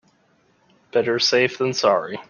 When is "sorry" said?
1.73-2.19